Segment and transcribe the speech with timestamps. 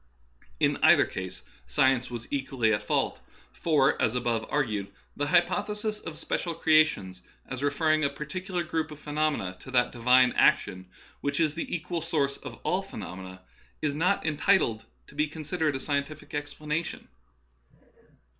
[0.59, 3.19] In either case science was equally at fault;
[3.53, 8.89] for, as above argued, the hypothesis of special creations, as re ferring a particular group
[8.89, 10.87] of phenomena to that Divine action
[11.19, 13.41] which is the equal source of all phe nomena,
[13.83, 17.07] is not entitled to be considered a scien tific explanation.